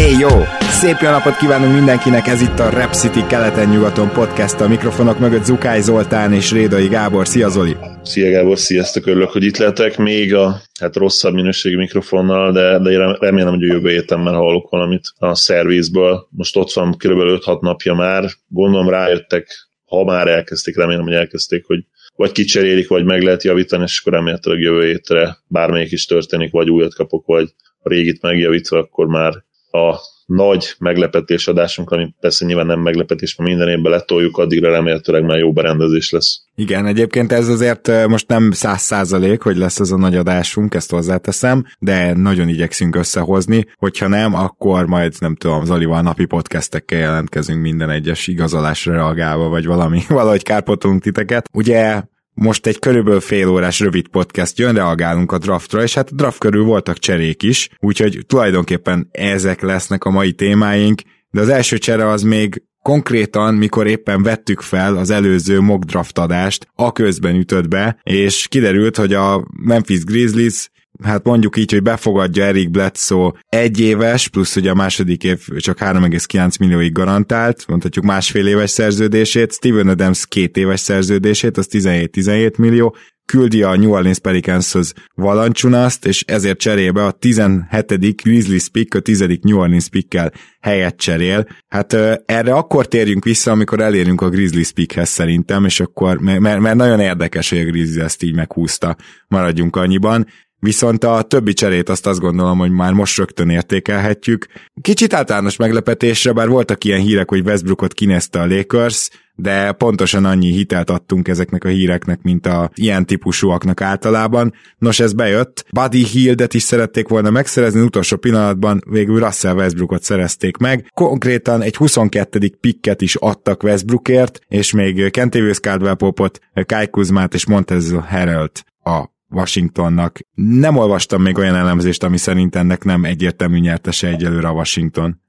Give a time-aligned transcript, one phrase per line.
[0.00, 0.28] Éj jó!
[0.60, 5.44] Szép jó napot kívánunk mindenkinek, ez itt a Rep City keleten-nyugaton podcast, a mikrofonok mögött
[5.44, 7.26] Zukály Zoltán és Rédai Gábor.
[7.26, 7.76] Szia Zoli!
[8.02, 9.98] Szia Gábor, sziasztok, örülök, hogy itt lehetek.
[9.98, 14.70] Még a hát rosszabb minőségű mikrofonnal, de, de remélem, hogy a jövő héten már hallok
[14.70, 16.26] valamit a szervizből.
[16.30, 17.18] Most ott van kb.
[17.18, 19.48] 5-6 napja már, gondolom rájöttek,
[19.84, 24.12] ha már elkezdték, remélem, hogy elkezdték, hogy vagy kicserélik, vagy meg lehet javítani, és akkor
[24.12, 27.48] remélhetőleg jövő hétre bármelyik is történik, vagy újat kapok, vagy
[27.82, 33.50] a régit megjavítva, akkor már a nagy meglepetés adásunk, ami persze nyilván nem meglepetés, mert
[33.50, 36.42] minden évben letoljuk, addigra remélhetőleg már jó berendezés lesz.
[36.54, 40.90] Igen, egyébként ez azért most nem száz százalék, hogy lesz ez a nagy adásunk, ezt
[40.90, 47.62] hozzáteszem, de nagyon igyekszünk összehozni, hogyha nem, akkor majd nem tudom, Zolival napi podcastekkel jelentkezünk
[47.62, 51.48] minden egyes igazolásra reagálva, vagy valami, valahogy kárpotunk titeket.
[51.52, 52.02] Ugye
[52.40, 56.38] most egy körülbelül fél órás rövid podcast jön, reagálunk a draftra, és hát a draft
[56.38, 62.08] körül voltak cserék is, úgyhogy tulajdonképpen ezek lesznek a mai témáink, de az első csere
[62.08, 67.68] az még konkrétan, mikor éppen vettük fel az előző mock draft adást, a közben ütött
[67.68, 70.70] be, és kiderült, hogy a Memphis Grizzlies
[71.02, 75.78] hát mondjuk így, hogy befogadja Eric Bledsoe egy éves, plusz ugye a második év csak
[75.78, 82.96] 3,9 millióig garantált, mondhatjuk másfél éves szerződését, Steven Adams két éves szerződését, az 17-17 millió,
[83.30, 88.22] küldi a New Orleans Pelicanshoz Valanciunaszt, és ezért cserébe a 17.
[88.22, 89.24] Grizzlies pick, a 10.
[89.42, 91.46] New Orleans pickkel helyet cserél.
[91.68, 91.92] Hát
[92.26, 97.00] erre akkor térjünk vissza, amikor elérünk a Grizzlies pickhez szerintem, és akkor, mert, mert nagyon
[97.00, 98.96] érdekes, hogy a Grizzlies ezt így meghúzta,
[99.28, 100.26] maradjunk annyiban.
[100.60, 104.46] Viszont a többi cserét azt azt gondolom, hogy már most rögtön értékelhetjük.
[104.80, 110.50] Kicsit általános meglepetésre, bár voltak ilyen hírek, hogy Westbrookot kinézte a Lakers, de pontosan annyi
[110.50, 114.54] hitelt adtunk ezeknek a híreknek, mint a ilyen típusúaknak általában.
[114.78, 115.64] Nos, ez bejött.
[115.72, 120.90] Buddy Hildet is szerették volna megszerezni, utolsó pillanatban végül Russell Westbrookot szerezték meg.
[120.94, 122.50] Konkrétan egy 22.
[122.60, 128.52] pikket is adtak Westbrookért, és még Kentavious Caldwell Popot, Kai Kuzmát és Montez Herald
[128.84, 130.18] a Washingtonnak.
[130.34, 135.20] Nem olvastam még olyan elemzést, ami szerint ennek nem egyértelmű nyertese egyelőre a Washington.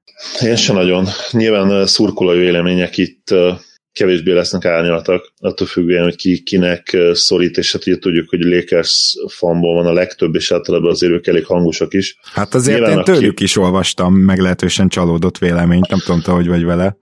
[0.42, 1.08] Én sem nagyon.
[1.32, 3.28] Nyilván szurkolói vélemények itt
[3.94, 9.16] kevésbé lesznek árnyaltak, attól függően, hogy ki, kinek szorít, és hát ugye tudjuk, hogy Lakers
[9.28, 12.18] fanból van a legtöbb, és általában azért ők elég hangosak is.
[12.34, 13.44] Hát azért Nyilván én tőlük aki...
[13.44, 16.98] is olvastam meglehetősen csalódott véleményt, nem tudom, te hogy vagy vele.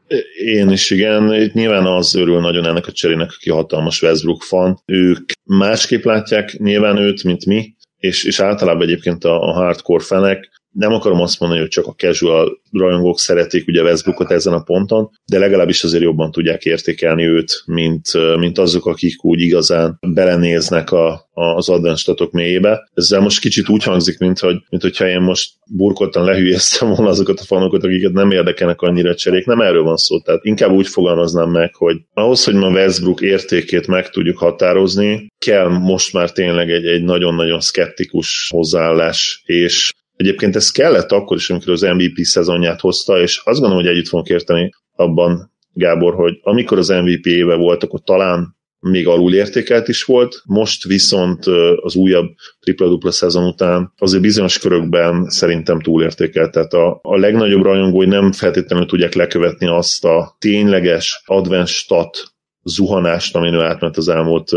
[0.45, 1.33] Én is, igen.
[1.33, 4.81] Itt nyilván az örül nagyon ennek a cserének, aki hatalmas Westbrook fan.
[4.85, 10.49] Ők másképp látják nyilván őt, mint mi, és, és általában egyébként a, a hardcore fenek
[10.71, 15.09] nem akarom azt mondani, hogy csak a casual rajongók szeretik ugye Westbrookot ezen a ponton,
[15.25, 18.05] de legalábbis azért jobban tudják értékelni őt, mint,
[18.37, 22.89] mint azok, akik úgy igazán belenéznek a, az advenstatok mélyébe.
[22.93, 27.39] Ezzel most kicsit úgy hangzik, mint, hogy, mint hogyha én most burkoltan lehülyeztem volna azokat
[27.39, 29.45] a fanokat, akiket nem érdekelnek annyira cserék.
[29.45, 30.19] Nem erről van szó.
[30.19, 35.67] Tehát inkább úgy fogalmaznám meg, hogy ahhoz, hogy ma Westbrook értékét meg tudjuk határozni, kell
[35.67, 41.73] most már tényleg egy, egy nagyon-nagyon szkeptikus hozzáállás, és Egyébként ez kellett akkor is, amikor
[41.73, 46.77] az MVP szezonját hozta, és azt gondolom, hogy együtt fogunk érteni abban, Gábor, hogy amikor
[46.77, 51.45] az MVP éve volt, akkor talán még alul értékelt is volt, most viszont
[51.81, 52.25] az újabb
[52.59, 56.51] tripla-dupla szezon után azért bizonyos körökben szerintem túlértékelt.
[56.51, 63.35] Tehát a, a legnagyobb rajongói nem feltétlenül tudják lekövetni azt a tényleges advanced stat zuhanást,
[63.35, 64.51] amin ő átment az elmúlt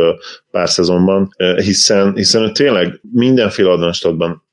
[0.50, 4.02] pár szezonban, hiszen, hiszen ő tényleg mindenféle advanced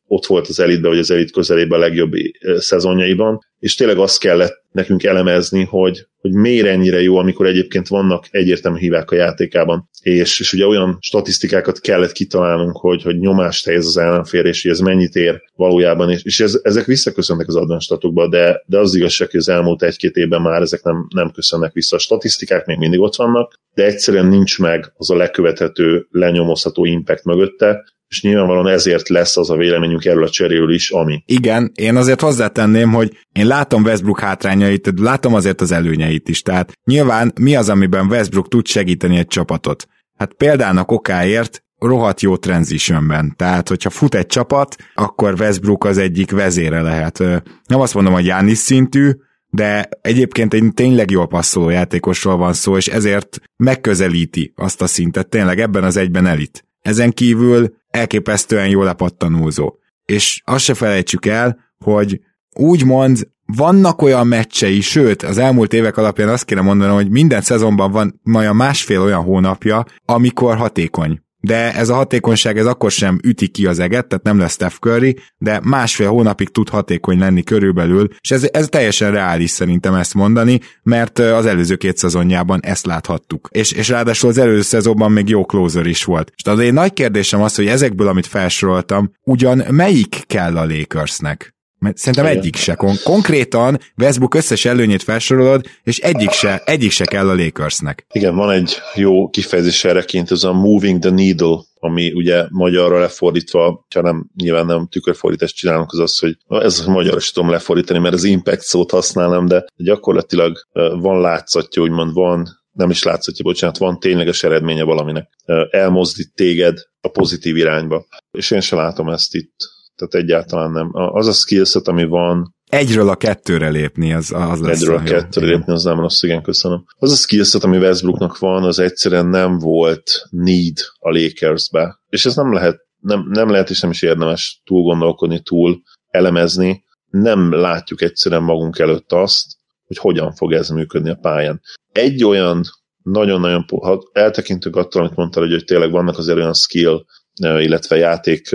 [0.10, 2.12] ott volt az elitbe, vagy az elit közelében a legjobb
[2.58, 8.28] szezonjaiban, és tényleg azt kellett nekünk elemezni, hogy, hogy miért ennyire jó, amikor egyébként vannak
[8.32, 9.90] egyértelmű hívák a játékában.
[10.02, 14.72] És, és ugye olyan statisztikákat kellett kitalálnunk, hogy, hogy nyomást helyez az ellenfér, és hogy
[14.72, 19.30] ez mennyit ér valójában, és, és ez, ezek visszaköszönnek az advanstatokba, de, de az igazság,
[19.30, 21.96] hogy az elmúlt egy-két évben már ezek nem, nem köszönnek vissza.
[21.96, 27.24] A statisztikák még mindig ott vannak, de egyszerűen nincs meg az a lekövethető, lenyomozható impact
[27.24, 31.24] mögötte, és nyilvánvalóan ezért lesz az a véleményünk erről a cseréről is, ami.
[31.26, 36.72] Igen, én azért hozzátenném, hogy én látom Westbrook hátrányait, látom azért az előnyeit is, tehát
[36.84, 39.88] nyilván mi az, amiben Westbrook tud segíteni egy csapatot?
[40.18, 43.34] Hát példának okáért rohadt jó transitionben.
[43.36, 47.20] Tehát, hogyha fut egy csapat, akkor Westbrook az egyik vezére lehet.
[47.66, 49.12] Nem azt mondom, hogy Jánis szintű,
[49.50, 55.30] de egyébként egy tényleg jól passzoló játékosról van szó, és ezért megközelíti azt a szintet,
[55.30, 56.66] tényleg ebben az egyben elit.
[56.82, 59.74] Ezen kívül elképesztően jól lepattanózó.
[60.06, 62.22] És azt se felejtsük el, hogy
[62.56, 67.92] úgymond vannak olyan meccsei, sőt, az elmúlt évek alapján azt kéne mondanom, hogy minden szezonban
[67.92, 73.48] van majd másfél olyan hónapja, amikor hatékony de ez a hatékonyság ez akkor sem üti
[73.48, 78.08] ki az eget, tehát nem lesz Steph Curry, de másfél hónapig tud hatékony lenni körülbelül,
[78.22, 83.50] és ez, ez teljesen reális szerintem ezt mondani, mert az előző két szezonjában ezt láthattuk.
[83.52, 86.32] És, és ráadásul az előző szezonban még jó closer is volt.
[86.36, 91.58] És az én nagy kérdésem az, hogy ezekből, amit felsoroltam, ugyan melyik kell a Lakersnek?
[91.80, 92.38] Mert szerintem Igen.
[92.38, 92.76] egyik se.
[92.76, 98.06] Kon- konkrétan Westbrook összes előnyét felsorolod, és egyik se, egyik se kell a Lakersnek.
[98.12, 103.86] Igen, van egy jó kifejezés erreként, ez a moving the needle, ami ugye magyarra lefordítva,
[103.96, 108.00] ha nem, nyilván nem tükörfordítást csinálunk, az az, hogy ez a magyar is tudom lefordítani,
[108.00, 110.58] mert az impact szót használom, de gyakorlatilag
[111.00, 115.30] van látszatja, úgymond van nem is látszatja, bocsánat, van tényleges eredménye valaminek.
[115.70, 118.06] Elmozdít téged a pozitív irányba.
[118.32, 119.56] És én sem látom ezt itt
[120.00, 120.90] tehát egyáltalán nem.
[120.92, 125.46] Az a skillset, ami van, Egyről a kettőre lépni, az, az lesz Egyről a, kettőre
[125.46, 125.52] jó.
[125.52, 126.86] lépni, az nem rossz, igen, köszönöm.
[126.98, 132.00] Az a skillset, ami Westbrooknak van, az egyszerűen nem volt need a Lakersbe.
[132.10, 136.84] És ez nem lehet, nem, nem lehet és nem is érdemes túl gondolkodni, túl elemezni.
[137.10, 139.46] Nem látjuk egyszerűen magunk előtt azt,
[139.86, 141.62] hogy hogyan fog ez működni a pályán.
[141.92, 142.64] Egy olyan
[143.04, 147.06] nagyon-nagyon, ha eltekintünk attól, amit mondtál, hogy, hogy tényleg vannak azért olyan skill,
[147.42, 148.50] illetve játék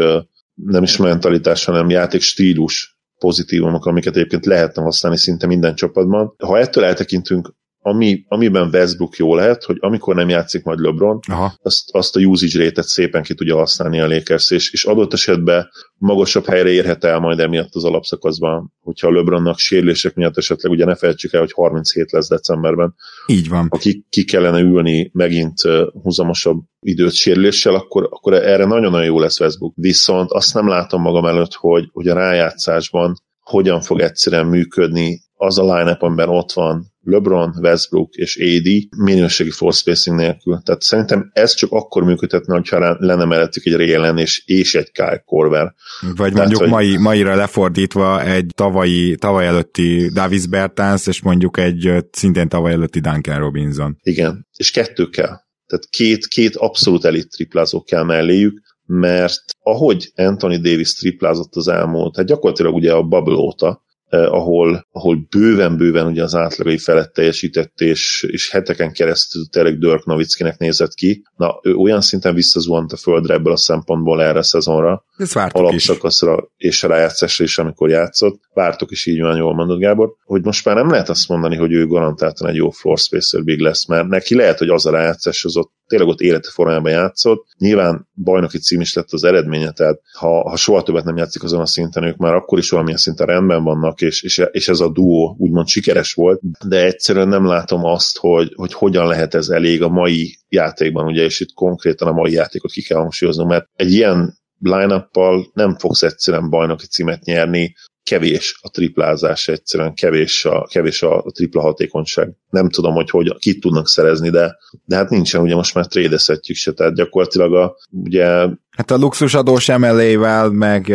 [0.54, 6.34] nem is mentalitás, hanem játék stílus pozitívumok, amiket egyébként lehetne használni szinte minden csapatban.
[6.38, 7.54] Ha ettől eltekintünk,
[7.86, 11.54] ami, amiben Westbrook jó lehet, hogy amikor nem játszik majd LeBron, Aha.
[11.62, 15.68] azt, azt a usage rate szépen ki tudja használni a Lakers, és, és adott esetben
[15.98, 20.84] magasabb helyre érhet el majd emiatt az alapszakaszban, hogyha a LeBronnak sérülések miatt esetleg ugye
[20.84, 22.94] ne felejtsük el, hogy 37 lesz decemberben.
[23.26, 23.66] Így van.
[23.70, 25.60] Ha ki, ki kellene ülni megint
[26.02, 29.72] húzamosabb időt sérüléssel, akkor, akkor erre nagyon-nagyon jó lesz Westbrook.
[29.76, 35.58] Viszont azt nem látom magam előtt, hogy, hogy a rájátszásban hogyan fog egyszerűen működni az
[35.58, 40.60] a line amiben ott van LeBron, Westbrook és AD minőségi force spacing nélkül.
[40.64, 45.22] Tehát szerintem ez csak akkor működhetne, hogyha lenne mellettük egy Rélen és, és egy Kyle
[45.26, 45.74] Korver.
[46.00, 46.68] Vagy Tehát, mondjuk hogy...
[46.68, 53.00] mai, maira lefordítva egy tavalyi, tavaly előtti Davis Bertans, és mondjuk egy szintén tavaly előtti
[53.00, 53.98] Duncan Robinson.
[54.02, 55.42] Igen, és kettő kell.
[55.66, 62.16] Tehát két, két abszolút elit triplázó kell melléjük, mert ahogy Anthony Davis triplázott az elmúlt,
[62.16, 63.83] hát gyakorlatilag ugye a bubble óta,
[64.22, 70.58] ahol, ahol bőven-bőven ugye az átlagai felett teljesített, és, és heteken keresztül tényleg Dirk Novickinek
[70.58, 71.22] nézett ki.
[71.36, 75.04] Na, ő olyan szinten visszazuhant a földre ebből a szempontból erre a szezonra,
[75.52, 78.40] alapszakaszra és a rájátszásra is, amikor játszott.
[78.54, 81.72] Vártok is így van, jól mondod Gábor, hogy most már nem lehet azt mondani, hogy
[81.72, 85.44] ő garantáltan egy jó floor spacer big lesz, mert neki lehet, hogy az a rájátszás
[85.44, 87.46] az ott tényleg ott élete formájában játszott.
[87.58, 91.60] Nyilván bajnoki cím is lett az eredménye, tehát ha, ha soha többet nem játszik azon
[91.60, 94.92] a szinten, ők már akkor is valamilyen szinten rendben vannak, és, és, és ez a
[94.92, 99.82] duó úgymond sikeres volt, de egyszerűen nem látom azt, hogy, hogy hogyan lehet ez elég
[99.82, 103.92] a mai játékban, ugye, és itt konkrétan a mai játékot ki kell hangsúlyozni, mert egy
[103.92, 105.08] ilyen line
[105.52, 111.60] nem fogsz egyszerűen bajnoki címet nyerni, kevés a triplázás, egyszerűen kevés a, kevés a tripla
[111.60, 112.32] hatékonyság.
[112.50, 116.56] Nem tudom, hogy, hogy kit tudnak szerezni, de, de hát nincsen, ugye most már trédezhetjük
[116.56, 118.26] se, tehát gyakorlatilag a, ugye...
[118.70, 120.92] Hát a luxusadós emelével, meg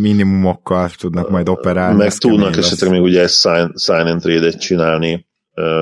[0.00, 1.96] minimumokkal tudnak majd operálni.
[1.96, 5.26] Meg tudnak esetleg még ugye egy sign, sign and trade-et csinálni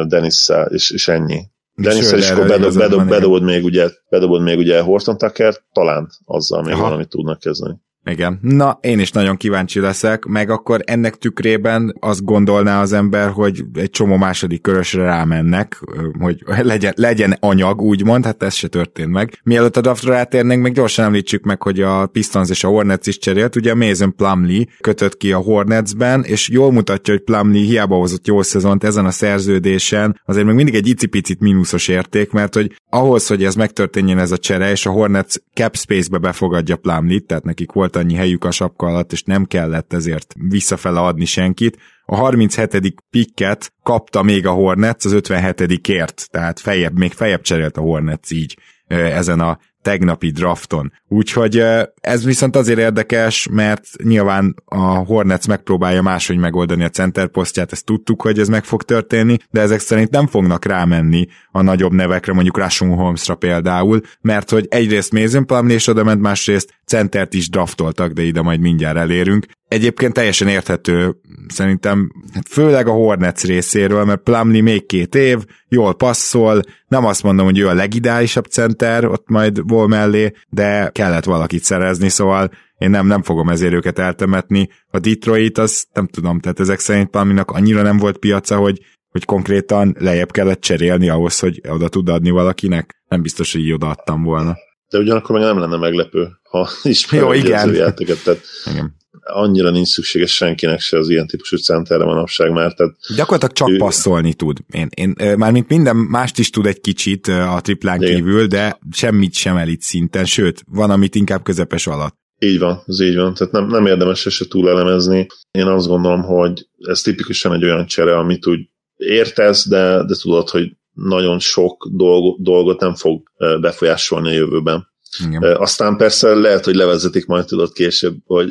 [0.07, 1.51] Dennis-szel, és, és ennyi.
[1.75, 6.63] Dennis és akkor bedob, bedob, bedobod, még ugye, bedobod még ugye Horton Tucker, talán azzal
[6.63, 6.83] még Aha.
[6.83, 7.75] valamit tudnak kezdeni.
[8.05, 8.39] Igen.
[8.43, 13.65] Na, én is nagyon kíváncsi leszek, meg akkor ennek tükrében azt gondolná az ember, hogy
[13.75, 15.81] egy csomó második körösre rámennek,
[16.19, 19.41] hogy legyen, legyen anyag, úgymond, hát ez se történt meg.
[19.45, 23.19] Mielőtt a draftra rátérnénk, még gyorsan említsük meg, hogy a Pistons és a Hornets is
[23.19, 28.27] cserélt, ugye Mason Plumlee kötött ki a Hornetsben, és jól mutatja, hogy Plumlee hiába hozott
[28.27, 33.27] jó szezont ezen a szerződésen, azért még mindig egy icipicit mínuszos érték, mert hogy ahhoz,
[33.27, 37.73] hogy ez megtörténjen ez a csere, és a Hornets cap space-be befogadja Plumlee-t, tehát nekik
[37.73, 41.79] volt annyi helyük a sapka alatt, és nem kellett ezért visszafele adni senkit.
[42.05, 42.95] A 37.
[43.11, 45.89] pikket kapta még a Hornets az 57.
[45.89, 48.59] ért, tehát fejebb, még fejebb cserélt a Hornets így
[48.89, 50.93] ezen a tegnapi drafton.
[51.09, 51.65] Úgyhogy
[52.01, 57.85] ez viszont azért érdekes, mert nyilván a Hornets megpróbálja máshogy megoldani a center posztját, ezt
[57.85, 62.33] tudtuk, hogy ez meg fog történni, de ezek szerint nem fognak rámenni a nagyobb nevekre,
[62.33, 67.49] mondjuk Rashon Holmesra például, mert hogy egyrészt Mason Plumlee és oda ment, másrészt centert is
[67.49, 69.47] draftoltak, de ide majd mindjárt elérünk.
[69.73, 71.17] Egyébként teljesen érthető,
[71.49, 72.13] szerintem
[72.51, 75.39] főleg a Hornets részéről, mert Plumlee még két év,
[75.69, 80.91] jól passzol, nem azt mondom, hogy ő a legideálisabb center, ott majd vol mellé, de
[80.93, 84.69] kellett valakit szerezni, szóval én nem, nem fogom ezért őket eltemetni.
[84.91, 89.25] A Detroit, az nem tudom, tehát ezek szerint Palminak annyira nem volt piaca, hogy, hogy
[89.25, 93.03] konkrétan lejjebb kellett cserélni ahhoz, hogy oda tud adni valakinek.
[93.09, 94.57] Nem biztos, hogy így odaadtam volna.
[94.89, 97.75] De ugyanakkor meg nem lenne meglepő, ha ismerem Jó, igen.
[97.75, 99.01] játéket, tehát Igen.
[99.23, 103.77] Annyira nincs szükséges senkinek se az ilyen típusú centerre manapság már, tehát Gyakorlatilag csak Ő-
[103.77, 104.59] passzolni tud.
[104.71, 108.15] Én, én, mármint minden mást is tud egy kicsit a triplán Igen.
[108.15, 112.21] kívül, de semmit sem elit szinten, sőt, van, amit inkább közepes alatt.
[112.39, 113.35] Így van, ez így van.
[113.35, 115.27] Tehát nem, nem érdemes se túl elemezni.
[115.51, 118.61] Én azt gondolom, hogy ez tipikusan egy olyan csere, amit úgy
[118.97, 123.23] értesz, de, de tudod, hogy nagyon sok dolgot, dolgot nem fog
[123.61, 124.92] befolyásolni a jövőben.
[125.27, 125.43] Igen.
[125.43, 128.51] Aztán persze lehet, hogy levezetik majd tudod később, hogy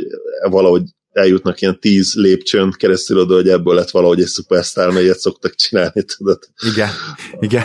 [0.49, 5.19] valahogy eljutnak ilyen tíz lépcsőn keresztül oda, hogy ebből lett valahogy egy szupersztár, mert ilyet
[5.19, 6.39] szoktak csinálni, tudod.
[6.73, 6.89] Igen,
[7.39, 7.63] igen.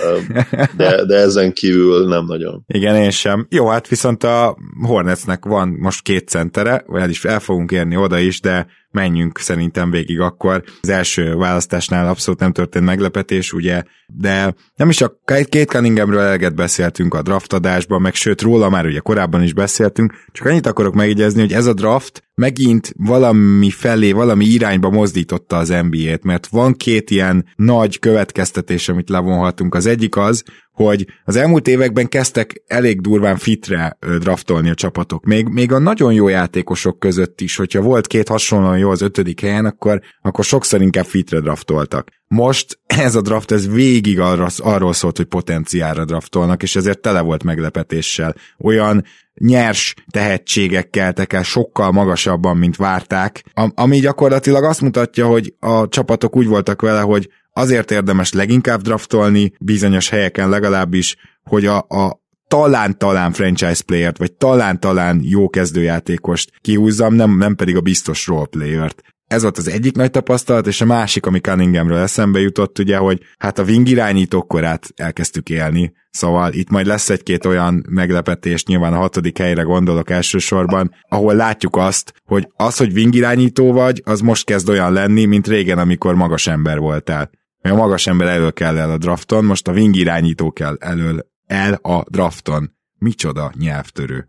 [0.77, 2.65] De, de ezen kívül nem nagyon.
[2.67, 3.47] Igen, én sem.
[3.51, 7.97] Jó, hát viszont a Hornetsnek van most két centere, vagy el is el fogunk érni
[7.97, 10.63] oda is, de menjünk szerintem végig akkor.
[10.83, 15.15] Az első választásnál abszolút nem történt meglepetés, ugye, de nem is csak
[15.49, 20.47] két Cunninghamről eleget beszéltünk a draftadásban, meg sőt róla már ugye korábban is beszéltünk, csak
[20.47, 26.25] annyit akarok megjegyezni, hogy ez a draft megint valami felé, valami irányba mozdította az NBA-t,
[26.25, 29.75] mert van két ilyen nagy következtetés, amit levonhatunk.
[29.75, 30.45] Az egyik az,
[30.77, 35.25] hogy az elmúlt években kezdtek elég durván fitre draftolni a csapatok.
[35.25, 39.41] Még, még a nagyon jó játékosok között is, hogyha volt két hasonlóan jó az ötödik
[39.41, 42.09] helyen, akkor, akkor sokszor inkább fitre draftoltak.
[42.29, 47.21] Most ez a draft, ez végig arra, arról szólt, hogy potenciálra draftolnak, és ezért tele
[47.21, 48.35] volt meglepetéssel.
[48.59, 49.05] Olyan
[49.35, 55.89] nyers tehetségek keltek el sokkal magasabban, mint várták, am- ami gyakorlatilag azt mutatja, hogy a
[55.89, 62.21] csapatok úgy voltak vele, hogy azért érdemes leginkább draftolni, bizonyos helyeken legalábbis, hogy a, a
[62.49, 69.03] talán-talán franchise playert, vagy talán-talán jó kezdőjátékost kihúzzam, nem, nem pedig a biztos role playert.
[69.27, 73.21] Ez volt az egyik nagy tapasztalat, és a másik, ami Cunninghamről eszembe jutott, ugye, hogy
[73.39, 78.93] hát a wing irányítók korát elkezdtük élni, szóval itt majd lesz egy-két olyan meglepetés, nyilván
[78.93, 84.21] a hatodik helyre gondolok elsősorban, ahol látjuk azt, hogy az, hogy wing irányító vagy, az
[84.21, 87.31] most kezd olyan lenni, mint régen, amikor magas ember voltál.
[87.67, 91.27] Mert a magas ember elől kell el a drafton, most a wing irányító kell elől
[91.47, 92.75] el a drafton.
[92.99, 94.27] Micsoda nyelvtörő.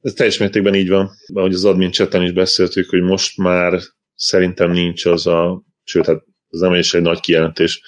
[0.00, 1.10] Ez teljes mértékben így van.
[1.34, 3.80] Ahogy az admin chaten is beszéltük, hogy most már
[4.14, 7.82] szerintem nincs az a, sőt, hát ez nem is egy nagy kijelentés,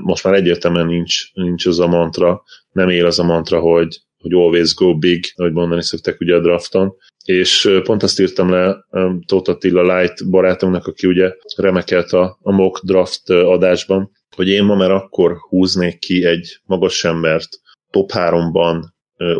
[0.00, 4.32] most már egyértelműen nincs, nincs az a mantra, nem él az a mantra, hogy, hogy
[4.32, 6.94] always go big, ahogy mondani szokták ugye a drafton,
[7.28, 8.76] és pont azt írtam le
[9.26, 14.74] Tóth Attila Light barátomnak, aki ugye remekelt a, a mock draft adásban, hogy én ma
[14.74, 17.48] már akkor húznék ki egy magas embert
[17.90, 18.82] top 3-ban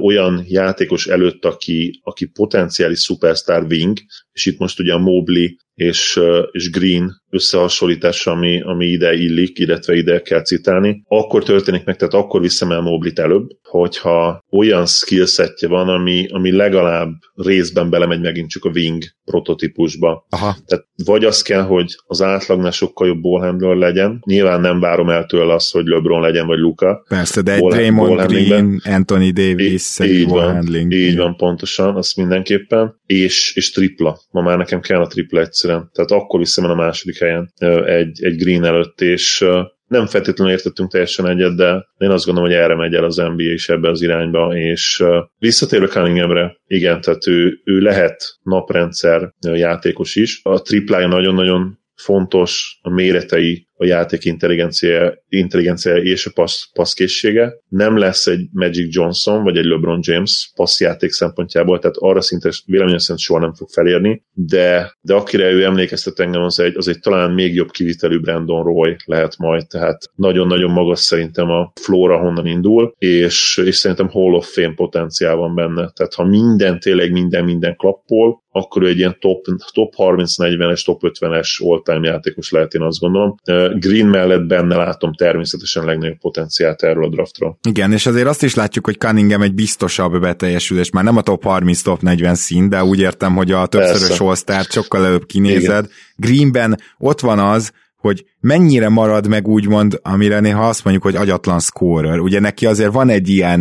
[0.02, 3.98] olyan játékos előtt, aki, aki potenciális superstar wing,
[4.32, 9.94] és itt most ugye a Mobley és, és Green összehasonlítása, ami, ami ide illik, illetve
[9.94, 15.68] ide kell citálni, akkor történik meg, tehát akkor viszem el Mobley-t előbb, hogyha olyan skillsetje
[15.68, 20.26] van, ami, ami legalább részben belemegy megint csak a wing prototípusba.
[20.30, 20.56] Aha.
[20.66, 25.24] Tehát vagy az kell, hogy az átlagnál sokkal jobb ballhandler legyen, nyilván nem várom el
[25.24, 27.04] tőle azt, hogy LeBron legyen, vagy Luka.
[27.08, 28.26] Persze, de egy Ball- Draymond.
[28.26, 30.92] Green, Anthony Davis, Í- egy így van, handling.
[30.92, 34.20] így van, pontosan, azt mindenképpen, és, és tripla.
[34.30, 35.90] Ma már nekem kell a tripla egyszerűen.
[35.92, 39.44] Tehát akkor viszem el a második helyen ö, egy, egy Green előtt, és
[39.88, 43.42] nem feltétlenül értettünk teljesen egyet, de én azt gondolom, hogy erre megy el az NBA
[43.52, 45.04] is ebbe az irányba, és
[45.38, 50.40] visszatérve Cunninghamre, igen, tehát ő, ő lehet naprendszer játékos is.
[50.42, 57.54] A triplája nagyon-nagyon fontos, a méretei, a játék intelligencia, intelligencia és a passz, passzkészsége.
[57.68, 62.98] Nem lesz egy Magic Johnson, vagy egy LeBron James passzjáték szempontjából, tehát arra szinte véleményem
[62.98, 66.98] szerint soha nem fog felérni, de, de akire ő emlékeztet engem, az egy, az egy
[66.98, 72.46] talán még jobb kivitelű Brandon Roy lehet majd, tehát nagyon-nagyon magas szerintem a flóra honnan
[72.46, 75.90] indul, és, és szerintem Hall of Fame potenciál van benne.
[75.90, 81.00] Tehát ha minden, tényleg minden, minden klappol, akkor ő egy ilyen top, top 30-40-es, top
[81.04, 83.34] 50-es all-time játékos lehet, én azt gondolom.
[83.74, 87.58] Green mellett benne látom természetesen legnagyobb potenciált erről a draftról.
[87.68, 91.42] Igen, és azért azt is látjuk, hogy Cunningham egy biztosabb beteljesülés, már nem a top
[91.42, 95.84] 30, top 40 szín, de úgy értem, hogy a többszörös all sokkal előbb kinézed.
[95.84, 95.90] Igen.
[96.16, 101.60] Greenben ott van az, hogy mennyire marad meg úgymond, amire néha azt mondjuk, hogy agyatlan
[101.60, 102.18] scorer.
[102.18, 103.60] Ugye neki azért van egy ilyen,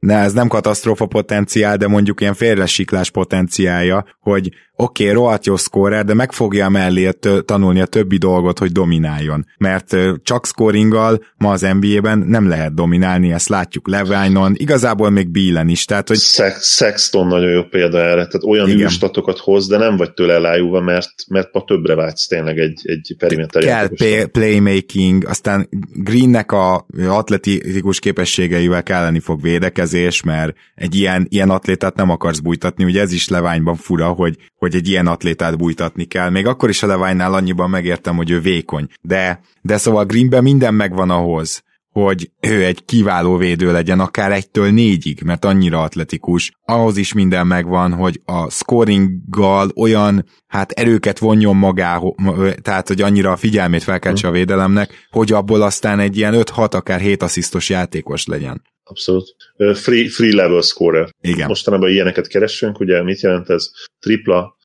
[0.00, 5.56] ne, ez nem katasztrófa potenciál, de mondjuk ilyen félresiklás potenciálja, hogy oké, okay, rohadt jó
[5.56, 7.10] scorer, de meg fogja mellé
[7.44, 9.46] tanulni a többi dolgot, hogy domináljon.
[9.58, 15.68] Mert csak scoringgal ma az NBA-ben nem lehet dominálni, ezt látjuk Levinon, igazából még Bílen
[15.68, 15.84] is.
[15.84, 16.16] Tehát, hogy...
[16.16, 20.80] Sex, Sexton nagyon jó példa erre, tehát olyan űrstatokat hoz, de nem vagy tőle elájúva,
[20.80, 23.88] mert, mert ma többre vágysz tényleg egy, egy periméter Kell
[24.26, 32.10] playmaking, aztán Greennek a atletikus képességeivel kelleni fog védekezés, mert egy ilyen, ilyen atlétát nem
[32.10, 36.30] akarsz bújtatni, ugye ez is Leványban fura, hogy, hogy egy ilyen atlétát bújtatni kell.
[36.30, 38.86] Még akkor is a Levine-nál annyiban megértem, hogy ő vékony.
[39.02, 41.62] De, de szóval Greenben minden megvan ahhoz,
[42.04, 46.52] hogy ő egy kiváló védő legyen, akár egytől négyig, mert annyira atletikus.
[46.62, 52.14] Ahhoz is minden megvan, hogy a scoringgal olyan hát erőket vonjon magához,
[52.62, 57.00] tehát hogy annyira a figyelmét felkeltse a védelemnek, hogy abból aztán egy ilyen 5-6, akár
[57.00, 58.62] 7 asszisztos játékos legyen.
[58.82, 59.36] Abszolút.
[59.74, 61.08] Free, free level scorer.
[61.20, 61.46] Igen.
[61.46, 63.70] Mostanában ilyeneket keresünk, ugye mit jelent ez?
[64.00, 64.56] Tripla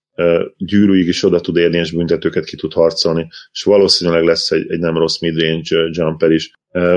[0.57, 4.79] gyűrűig is oda tud érni, és büntetőket ki tud harcolni, és valószínűleg lesz egy, egy
[4.79, 6.51] nem rossz midrange jumper is.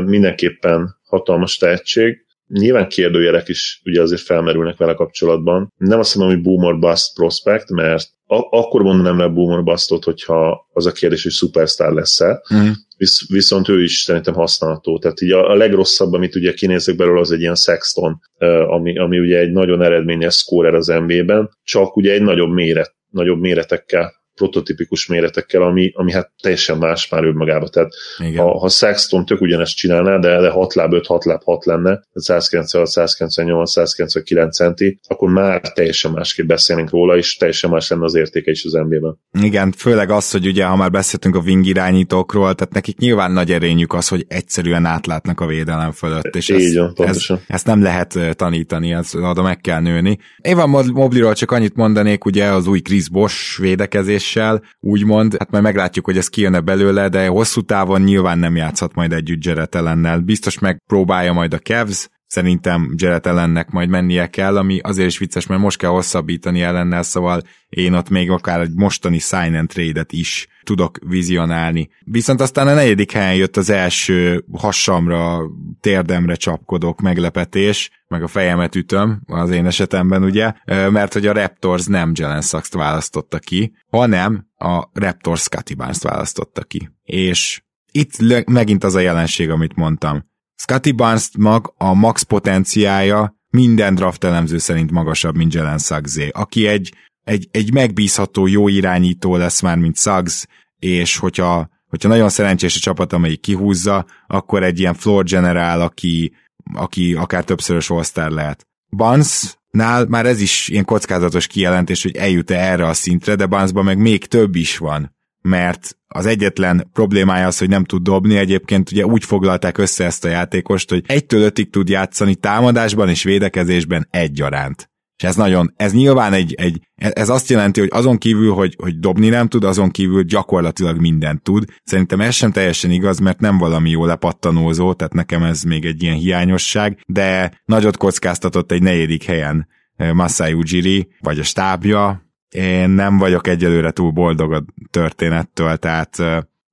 [0.04, 2.24] Mindenképpen hatalmas tehetség.
[2.48, 5.72] Nyilván kérdőjelek is ugye azért felmerülnek vele kapcsolatban.
[5.76, 10.66] Nem azt mondom, hogy boomer bust prospect, mert a- akkor mondanám rá boomer bustot, hogyha
[10.72, 12.42] az a kérdés, hogy superstar lesz-e.
[12.54, 12.68] Mm.
[12.96, 14.98] Visz- viszont ő is szerintem használható.
[14.98, 18.20] Tehát így a, a legrosszabb, amit ugye kinézek belőle, az egy ilyen Sexton,
[18.68, 23.40] ami, ami ugye egy nagyon eredményes scorer az NBA-ben, csak ugye egy nagyobb méret nagyobb
[23.40, 27.68] méretekkel prototipikus méretekkel, ami, ami hát teljesen más már önmagában.
[27.72, 28.42] Tehát Igen.
[28.42, 32.02] ha, ha Sexton tök ugyanezt csinálná, de, de 6 láb 5, 6 láb 6 lenne,
[32.12, 38.14] 196, 198, 199 centi, akkor már teljesen másképp beszélnénk róla, és teljesen más lenne az
[38.14, 39.18] értéke is az NBA-ben.
[39.42, 43.52] Igen, főleg az, hogy ugye, ha már beszéltünk a wing irányítókról, tehát nekik nyilván nagy
[43.52, 47.82] erényük az, hogy egyszerűen átlátnak a védelem fölött, és Így ezt, van, ez, ezt nem
[47.82, 50.18] lehet tanítani, ez oda meg kell nőni.
[50.42, 55.62] Évan Mobliról csak annyit mondanék, ugye az új Chris Bosch védekezés sérüléssel, úgymond, hát majd
[55.62, 60.24] meglátjuk, hogy ez kijönne belőle, de hosszú távon nyilván nem játszhat majd együtt Jared.
[60.24, 65.46] Biztos megpróbálja majd a Cavs, szerintem Jared ellennek majd mennie kell, ami azért is vicces,
[65.46, 70.12] mert most kell hosszabbítani ellennel, szóval én ott még akár egy mostani sign and trade-et
[70.12, 71.88] is tudok vizionálni.
[72.04, 75.42] Viszont aztán a negyedik helyen jött az első hasamra,
[75.80, 81.86] térdemre csapkodok meglepetés, meg a fejemet ütöm, az én esetemben ugye, mert hogy a Raptors
[81.86, 86.90] nem Jalen Sachs-t választotta ki, hanem a Raptors Scotty Barnes-t választotta ki.
[87.04, 87.62] És
[87.92, 90.34] itt megint az a jelenség, amit mondtam.
[90.56, 96.66] Scotty Barnes mag a max potenciája minden draft elemző szerint magasabb, mint Jalen Suggs, aki
[96.66, 100.46] egy, egy, egy megbízható, jó irányító lesz már, mint Suggs,
[100.78, 106.32] és hogyha, hogyha nagyon szerencsés a csapat, amelyik kihúzza, akkor egy ilyen floor generál, aki,
[106.74, 108.66] aki akár többszörös all lehet.
[108.90, 113.84] Barnes nál már ez is ilyen kockázatos kijelentés, hogy eljut-e erre a szintre, de Barnesban
[113.84, 115.15] meg még több is van
[115.46, 120.24] mert az egyetlen problémája az, hogy nem tud dobni, egyébként ugye úgy foglalták össze ezt
[120.24, 124.90] a játékost, hogy egytől ötig tud játszani támadásban és védekezésben egyaránt.
[125.16, 128.98] És ez nagyon, ez nyilván egy, egy ez azt jelenti, hogy azon kívül, hogy, hogy
[128.98, 131.64] dobni nem tud, azon kívül gyakorlatilag mindent tud.
[131.84, 136.02] Szerintem ez sem teljesen igaz, mert nem valami jó lepattanózó, tehát nekem ez még egy
[136.02, 142.90] ilyen hiányosság, de nagyot kockáztatott egy negyedik helyen eh, Masai Ujiri, vagy a stábja, én
[142.90, 146.16] nem vagyok egyelőre túl boldog a történettől, tehát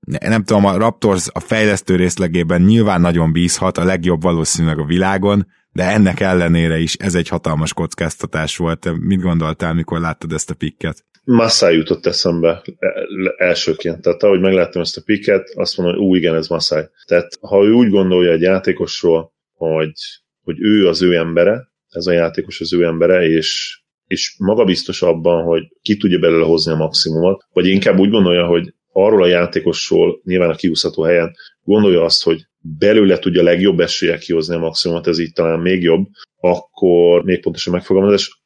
[0.05, 5.47] nem tudom, a Raptors a fejlesztő részlegében nyilván nagyon bízhat, a legjobb valószínűleg a világon,
[5.71, 8.89] de ennek ellenére is ez egy hatalmas kockáztatás volt.
[8.99, 11.05] Mit gondoltál, mikor láttad ezt a pikket?
[11.23, 12.61] Massai jutott eszembe
[13.37, 14.01] elsőként.
[14.01, 16.83] Tehát ahogy megláttam ezt a pikket, azt mondom, hogy ú, igen, ez Massai.
[17.05, 19.93] Tehát ha ő úgy gondolja egy játékosról, hogy,
[20.41, 23.81] hogy ő az ő embere, ez a játékos az ő embere, és
[24.13, 28.73] és magabiztos abban, hogy ki tudja belőle hozni a maximumot, vagy inkább úgy gondolja, hogy
[28.91, 34.55] arról a játékosról, nyilván a kiúszható helyen, gondolja azt, hogy belőle tudja legjobb eséllyel kihozni
[34.55, 36.07] a maximumot, ez így talán még jobb,
[36.39, 38.41] akkor még pontosan megfogalmazás,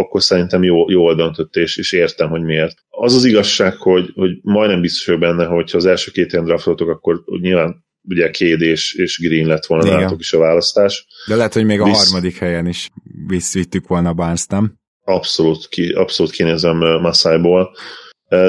[0.00, 2.78] akkor szerintem jó, jól döntött, és, és értem, hogy miért.
[2.88, 6.44] Az az igazság, hogy, hogy majdnem biztos vagyok benne, hogy ha az első két ilyen
[6.44, 11.06] draftoltok, akkor nyilván ugye Kéd és, és Green lett volna nálatok is a választás.
[11.28, 11.96] De lehet, hogy még a Visz...
[11.96, 12.88] harmadik helyen is
[13.26, 14.74] visszvittük volna Barnes, nem?
[15.06, 17.74] Abszolút, ki, abszolút kinézem Massájból.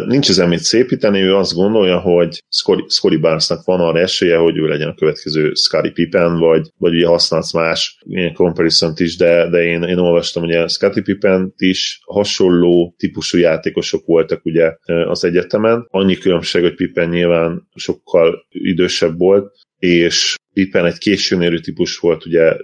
[0.05, 2.43] Nincs ezen mit szépíteni, ő azt gondolja, hogy
[2.87, 7.07] Scotty Barnesnak van arra esélye, hogy ő legyen a következő Scotty Pippen, vagy, vagy ugye
[7.07, 12.95] használsz más ilyen comparison is, de, de én, én olvastam, hogy Scotty Pippen is hasonló
[12.97, 15.87] típusú játékosok voltak ugye az egyetemen.
[15.89, 22.55] Annyi különbség, hogy Pippen nyilván sokkal idősebb volt, és Pippen egy későn típus volt, ugye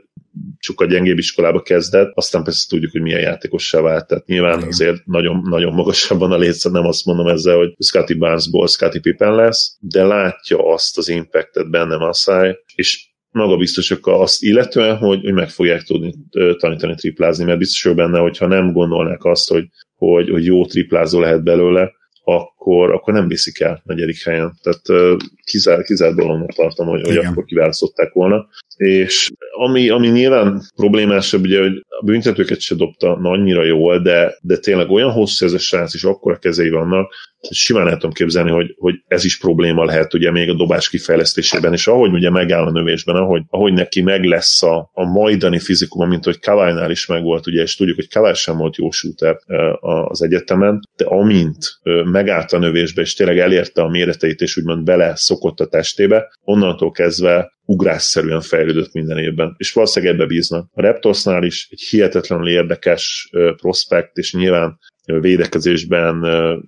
[0.60, 4.08] sokkal gyengébb iskolába kezdett, aztán persze tudjuk, hogy milyen játékossá vált.
[4.08, 4.68] Tehát nyilván Igen.
[4.68, 9.36] azért nagyon, nagyon magasabban a létszám, nem azt mondom ezzel, hogy Scotty Barnesból Scotty Pippen
[9.36, 15.34] lesz, de látja azt az impactet benne Masai, és maga biztosak azt illetően, hogy, hogy
[15.34, 16.14] meg fogják tudni
[16.58, 19.66] tanítani triplázni, mert biztos benne, hogyha nem gondolnák azt, hogy,
[19.96, 21.92] hogy, hogy jó triplázó lehet belőle,
[22.64, 24.54] akkor, akkor nem viszik el negyedik helyen.
[24.62, 28.48] Tehát kizár, kizár dolognak tartom, hogy, hogy akkor kiválasztották volna.
[28.78, 34.58] És ami, ami nyilván problémásabb, ugye, hogy a büntetőket se dobta annyira jól, de, de
[34.58, 37.14] tényleg olyan hosszú ez a srác, és akkora kezei vannak,
[37.50, 41.74] simán el tudom képzelni, hogy, hogy ez is probléma lehet ugye még a dobás kifejlesztésében,
[41.74, 46.06] és ahogy ugye megáll a növésben, ahogy, ahogy neki meg lesz a, a majdani fizikuma,
[46.06, 49.40] mint hogy Kavajnál is megvolt, ugye, és tudjuk, hogy Kavaj sem volt jó shooter
[50.08, 55.16] az egyetemen, de amint megállt a növésbe, és tényleg elérte a méreteit, és úgymond bele
[55.16, 60.70] szokott a testébe, onnantól kezdve ugrásszerűen fejlődött minden évben, és valószínűleg ebbe bíznak.
[60.74, 63.30] A Raptorsnál is egy hihetetlenül érdekes
[63.62, 66.26] prospekt, és nyilván védekezésben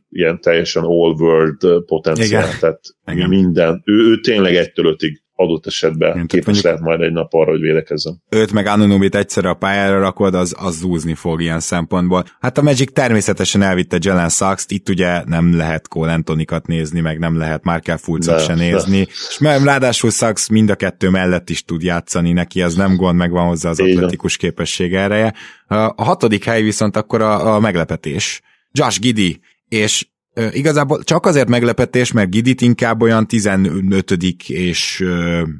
[0.10, 2.60] ilyen teljesen all-world potenciál, Igen.
[2.60, 3.30] tehát Igen.
[3.30, 3.82] minden.
[3.86, 7.60] Ő, ő tényleg egytől ötig adott esetben Én képes lehet majd egy nap arra, hogy
[7.60, 8.21] védekezzen.
[8.30, 12.26] Őt meg Anunubit egyszerre a pályára rakod, az, az zúzni fog ilyen szempontból.
[12.39, 17.19] Hát a Magic természetesen elvitte Jelen sachs itt ugye nem lehet Cole Antonikat nézni, meg
[17.19, 19.04] nem lehet Markel Fulcot se nézni,
[19.39, 19.56] de.
[19.56, 23.32] és ráadásul Sachs mind a kettő mellett is tud játszani neki, az nem gond, meg
[23.32, 25.34] van hozzá az atletikus képesség ereje.
[25.67, 28.41] A hatodik hely viszont akkor a, a meglepetés.
[28.71, 30.08] Josh Giddy, és
[30.52, 34.12] Igazából csak azért meglepetés, mert Gidit inkább olyan 15.
[34.48, 35.04] és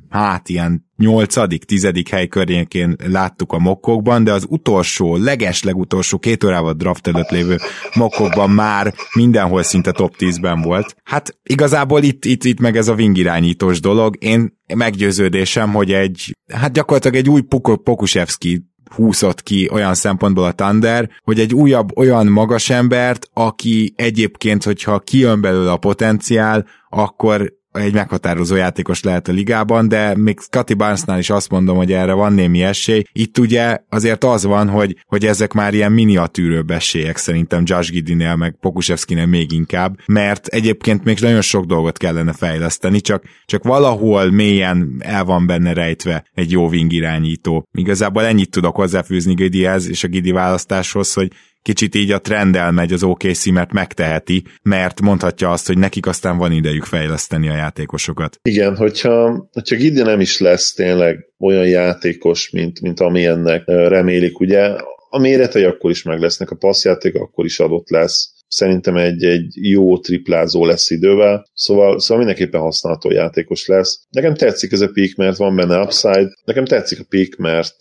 [0.10, 1.66] hát ilyen 8.
[1.66, 1.92] 10.
[2.10, 7.58] hely környékén láttuk a mokkokban, de az utolsó, leges legutolsó két órával draft előtt lévő
[7.94, 10.96] mokkokban már mindenhol szinte top 10-ben volt.
[11.04, 14.16] Hát igazából itt, itt, itt meg ez a wingirányítós dolog.
[14.20, 17.42] Én meggyőződésem, hogy egy, hát gyakorlatilag egy új
[17.84, 18.64] Pokusevski
[18.96, 25.00] húzott ki olyan szempontból a Thunder, hogy egy újabb olyan magas embert, aki egyébként, hogyha
[25.00, 31.20] kijön belőle a potenciál, akkor egy meghatározó játékos lehet a ligában, de még Scotty Barnesnál
[31.20, 33.04] is azt mondom, hogy erre van némi esély.
[33.12, 38.36] Itt ugye azért az van, hogy, hogy ezek már ilyen miniatűrőbb esélyek szerintem Josh Giddinél,
[38.36, 44.32] meg Pokusevskinél még inkább, mert egyébként még nagyon sok dolgot kellene fejleszteni, csak, csak valahol
[44.32, 47.68] mélyen el van benne rejtve egy jó wing irányító.
[47.72, 51.32] Igazából ennyit tudok hozzáfűzni Giddyhez és a Giddy választáshoz, hogy
[51.66, 56.38] kicsit így a trendel megy az OKC, mert megteheti, mert mondhatja azt, hogy nekik aztán
[56.38, 58.38] van idejük fejleszteni a játékosokat.
[58.42, 64.76] Igen, hogyha, hogyha Gidi nem is lesz tényleg olyan játékos, mint, mint amilyennek remélik, ugye
[65.10, 69.54] a méretei akkor is meg lesznek, a passzjáték akkor is adott lesz, szerintem egy, egy
[69.54, 74.02] jó triplázó lesz idővel, szóval, szóval mindenképpen használható játékos lesz.
[74.10, 77.76] Nekem tetszik ez a peak, mert van benne upside, nekem tetszik a peak, mert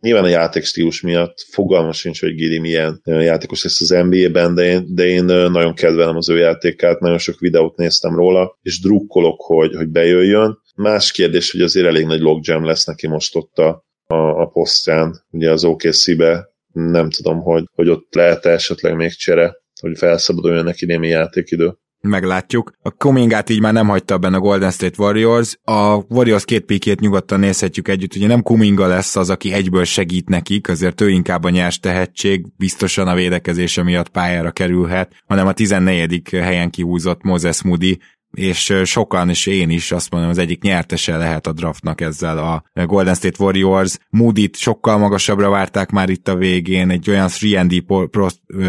[0.00, 4.94] Nyilván a játékstílus miatt fogalmas sincs, hogy Giri milyen játékos lesz az NBA-ben, de én,
[4.94, 9.74] de én nagyon kedvelem az ő játékát, nagyon sok videót néztem róla, és drukkolok, hogy,
[9.74, 10.58] hogy bejöjjön.
[10.76, 15.24] Más kérdés, hogy azért elég nagy logjam lesz neki most ott a, a, a posztján,
[15.30, 20.86] ugye az OKC-be, nem tudom, hogy, hogy ott lehet esetleg még csere, hogy felszabaduljon neki
[20.86, 22.72] némi játékidő meglátjuk.
[22.82, 25.58] A Kumingát így már nem hagyta benne a Golden State Warriors.
[25.64, 28.14] A Warriors két pikét nyugodtan nézhetjük együtt.
[28.16, 32.46] Ugye nem Kuminga lesz az, aki egyből segít nekik, azért ő inkább a nyers tehetség,
[32.56, 36.22] biztosan a védekezése miatt pályára kerülhet, hanem a 14.
[36.30, 37.98] helyen kihúzott Moses Moody,
[38.30, 42.84] és sokan, és én is azt mondom, az egyik nyertese lehet a draftnak ezzel a
[42.84, 43.98] Golden State Warriors.
[44.10, 48.28] Moody-t sokkal magasabbra várták már itt a végén, egy olyan 3D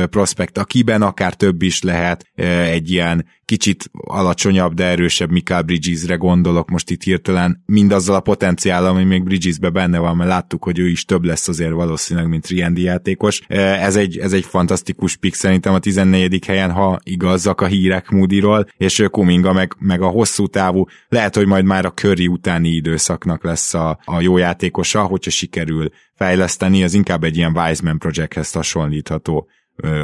[0.09, 2.25] prospect, akiben akár több is lehet,
[2.65, 8.85] egy ilyen kicsit alacsonyabb, de erősebb Mikael Bridgesre gondolok most itt hirtelen, mindazzal a potenciál,
[8.85, 12.47] ami még Bridgesbe benne van, mert láttuk, hogy ő is több lesz azért valószínűleg, mint
[12.47, 13.41] Riendi játékos.
[13.47, 16.45] Ez egy, ez egy fantasztikus pick szerintem a 14.
[16.45, 21.45] helyen, ha igazak a hírek Moody-ról, és Kuminga meg, meg a hosszú távú, lehet, hogy
[21.45, 26.93] majd már a Curry utáni időszaknak lesz a, a jó játékosa, hogyha sikerül fejleszteni, az
[26.93, 29.47] inkább egy ilyen Wiseman projekthez hasonlítható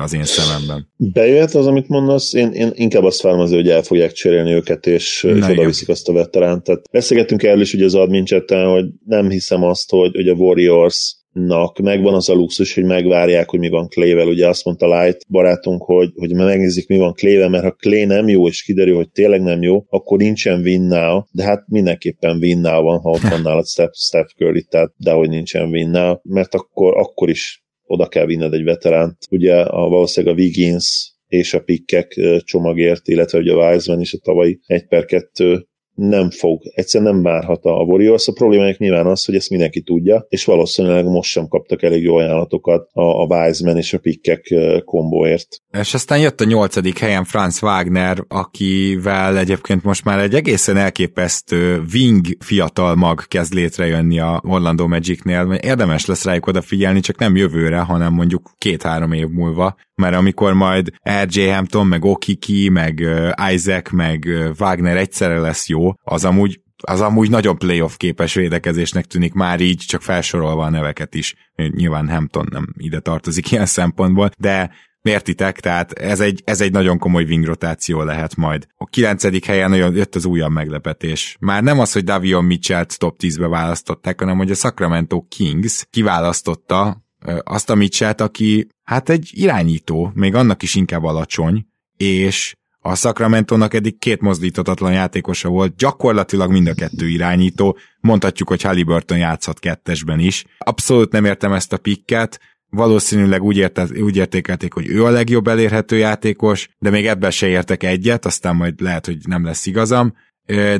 [0.01, 0.87] az én szememben.
[0.95, 4.87] Bejöhet az, amit mondasz, én, én inkább azt várom az, hogy el fogják cserélni őket,
[4.87, 6.63] és, és oda viszik azt a veteránt.
[6.63, 10.33] Tehát beszélgettünk el is ugye az admin chatten, hogy nem hiszem azt, hogy, hogy a
[10.33, 14.27] Warriors nak megvan az a luxus, hogy megvárják, hogy mi van Clayvel.
[14.27, 18.27] Ugye azt mondta Light barátunk, hogy, hogy megnézik, mi van Clayvel, mert ha Clay nem
[18.27, 22.59] jó, és kiderül, hogy tényleg nem jó, akkor nincsen win now, de hát mindenképpen win
[22.59, 26.55] now van, ha ott van nálad Steph, Steph Curry, tehát dehogy nincsen win now, mert
[26.55, 29.17] akkor, akkor is oda kell vinned egy veteránt.
[29.29, 34.17] Ugye a, valószínűleg a Wiggins és a pikkek csomagért, illetve ugye a Wiseman is a
[34.17, 38.27] tavalyi 1 per 2 nem fog, egyszerűen nem várhat a Warriors.
[38.27, 42.15] A problémájuk nyilván az, hogy ezt mindenki tudja, és valószínűleg most sem kaptak elég jó
[42.15, 44.53] ajánlatokat a, a Wiseman és a pikkek
[44.85, 45.47] kombóért.
[45.81, 51.83] És aztán jött a nyolcadik helyen Franz Wagner, akivel egyébként most már egy egészen elképesztő
[51.93, 55.57] wing fiatal mag kezd létrejönni a Orlando Magicnél.
[55.61, 60.89] Érdemes lesz rájuk odafigyelni, csak nem jövőre, hanem mondjuk két-három év múlva, mert amikor majd
[61.23, 61.47] R.J.
[61.47, 63.05] Hampton, meg Okiki, meg
[63.51, 64.27] Isaac, meg
[64.59, 69.83] Wagner egyszerre lesz jó, az amúgy az amúgy nagyon playoff képes védekezésnek tűnik már így,
[69.87, 71.35] csak felsorolva a neveket is.
[71.55, 74.71] Nyilván Hampton nem ide tartozik ilyen szempontból, de
[75.07, 75.59] Értitek?
[75.59, 78.67] Tehát ez egy, ez egy nagyon komoly wing rotáció lehet majd.
[78.75, 81.37] A kilencedik helyen nagyon jött az újabb meglepetés.
[81.39, 87.05] Már nem az, hogy Davion Mitchell-t top 10-be választották, hanem hogy a Sacramento Kings kiválasztotta
[87.43, 92.55] azt a Mitchell-t, aki hát egy irányító, még annak is inkább alacsony, és
[92.87, 99.17] a Sacramento-nak eddig két mozdítatatlan játékosa volt, gyakorlatilag mind a kettő irányító, mondhatjuk, hogy Halliburton
[99.17, 100.45] játszhat kettesben is.
[100.57, 105.47] Abszolút nem értem ezt a pikket, valószínűleg úgy, érte, úgy értékelték, hogy ő a legjobb
[105.47, 110.13] elérhető játékos, de még ebben se értek egyet, aztán majd lehet, hogy nem lesz igazam.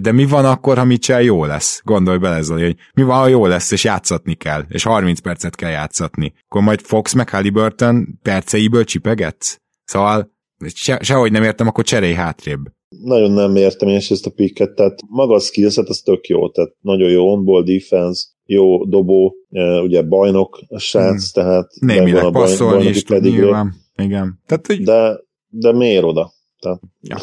[0.02, 1.82] De mi van akkor, ha Mitchell jó lesz?
[1.84, 5.56] Gondolj bele Zoli, hogy mi van, ha jó lesz, és játszatni kell, és 30 percet
[5.56, 6.34] kell játszatni.
[6.46, 9.58] Akkor majd Fox meg Halliburton perceiből csipegetsz?
[9.84, 12.60] Szóval se, sehogy nem értem, akkor cserélj hátrébb.
[13.04, 16.74] Nagyon nem értem én ezt a picket, tehát maga a skillset az tök jó, tehát
[16.82, 19.36] nagyon jó on-ball defense, jó dobó,
[19.84, 21.44] ugye bajnok a srác, hmm.
[21.44, 23.74] tehát Némileg passzolni is tud nyilván.
[23.96, 24.40] Igen.
[24.46, 24.84] Tehát, hogy...
[24.84, 26.32] de, de miért oda?
[26.60, 27.18] Tehát, ja.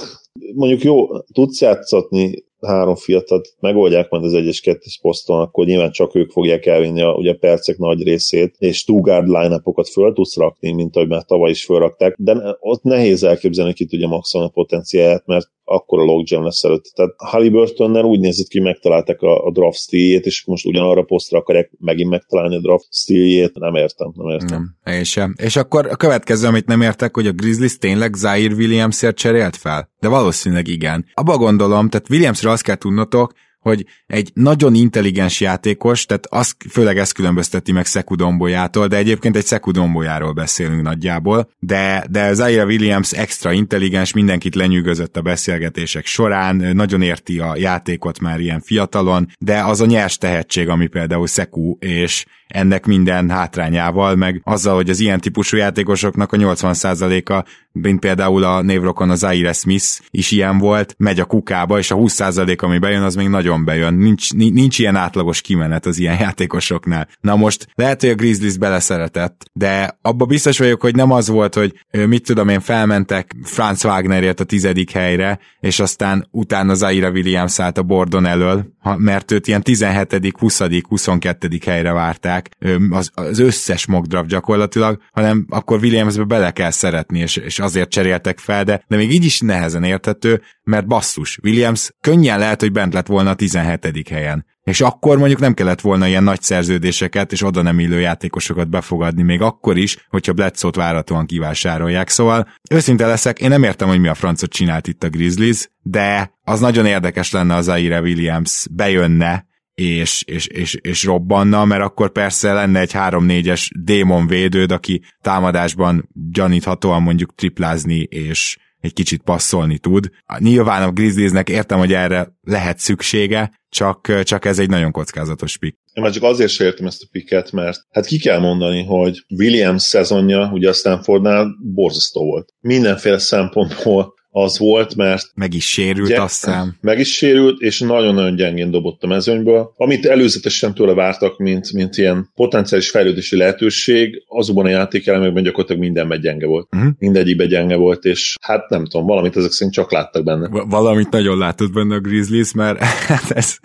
[0.54, 6.14] Mondjuk jó, tudsz játszatni három fiatalt megoldják majd az egyes kettes poszton, akkor nyilván csak
[6.14, 9.60] ők fogják elvinni a, ugye percek nagy részét, és two guard line
[9.92, 14.08] föl tudsz rakni, mint ahogy már tavaly is fölrakták, de ott nehéz elképzelni, ki tudja
[14.08, 16.92] maxolni a potenciáját, mert akkor a logjam lesz előtt.
[16.94, 21.70] Tehát Halliburtonnel úgy nézett ki, megtalálták a, a draft stíljét, és most ugyanarra posztra akarják
[21.78, 23.54] megint megtalálni a draft stíljét.
[23.54, 24.76] Nem értem, nem értem.
[24.84, 25.34] Nem, én sem.
[25.42, 29.90] És akkor a következő, amit nem értek, hogy a Grizzlies tényleg Zaire Williamsért cserélt fel?
[30.00, 31.06] De valószínűleg igen.
[31.14, 33.32] Abba gondolom, tehát Williamsről azt kell tudnotok,
[33.64, 39.44] hogy egy nagyon intelligens játékos, tehát az, főleg ezt különbözteti meg Szekudombolyától, de egyébként egy
[39.44, 47.02] Szekudombolyáról beszélünk nagyjából, de, de Zaire Williams extra intelligens, mindenkit lenyűgözött a beszélgetések során, nagyon
[47.02, 52.24] érti a játékot már ilyen fiatalon, de az a nyers tehetség, ami például Szeku és
[52.46, 58.62] ennek minden hátrányával, meg azzal, hogy az ilyen típusú játékosoknak a 80%-a, mint például a
[58.62, 63.02] névrokon az Zaire Smith is ilyen volt, megy a kukába, és a 20% ami bejön,
[63.02, 63.94] az még nagyon bejön.
[63.94, 67.08] Nincs, nincs ilyen átlagos kimenet az ilyen játékosoknál.
[67.20, 71.54] Na most lehet, hogy a Grizzlies beleszeretett, de abba biztos vagyok, hogy nem az volt,
[71.54, 77.60] hogy mit tudom én, felmentek Franz Wagnerért a tizedik helyre, és aztán utána Zaire Williams
[77.60, 81.48] állt a bordon elől, mert őt ilyen 17., 20., 22.
[81.66, 82.43] helyre várták,
[82.90, 87.90] az, az összes mock draft gyakorlatilag, hanem akkor Williamsbe bele kell szeretni, és, és azért
[87.90, 92.72] cseréltek fel, de, de még így is nehezen érthető, mert basszus, Williams könnyen lehet, hogy
[92.72, 94.08] bent lett volna a 17.
[94.08, 94.46] helyen.
[94.64, 99.22] És akkor mondjuk nem kellett volna ilyen nagy szerződéseket és oda nem illő játékosokat befogadni,
[99.22, 102.08] még akkor is, hogyha Bledsoe-t váratóan kivásárolják.
[102.08, 106.32] Szóval őszinte leszek, én nem értem, hogy mi a francot csinált itt a Grizzlies, de
[106.44, 112.12] az nagyon érdekes lenne az Aire Williams bejönne, és, és, és, és robbanna, mert akkor
[112.12, 119.78] persze lenne egy 3-4-es démon védőd, aki támadásban gyaníthatóan mondjuk triplázni és egy kicsit passzolni
[119.78, 120.10] tud.
[120.38, 125.78] Nyilván a Grizzliesnek értem, hogy erre lehet szüksége, csak, csak ez egy nagyon kockázatos pick.
[125.92, 129.24] Én már csak azért sem értem ezt a picket, mert hát ki kell mondani, hogy
[129.28, 132.54] Williams szezonja ugye a Stanfordnál borzasztó volt.
[132.60, 135.30] Mindenféle szempontból az volt, mert...
[135.34, 136.76] Meg is sérült, gy- azt hiszem.
[136.80, 139.72] Meg is sérült, és nagyon-nagyon gyengén dobott a mezőnyből.
[139.76, 146.20] Amit előzetesen tőle vártak, mint, mint ilyen potenciális fejlődési lehetőség, azokban a játékelemekben gyakorlatilag mindenben
[146.20, 146.68] gyenge volt.
[146.72, 146.90] Uh-huh.
[146.98, 150.48] Mindegyikben gyenge volt, és hát nem tudom, valamit ezek szerint csak láttak benne.
[150.48, 153.56] Valamit nagyon látott benne a Grizzlies, mert hát ez...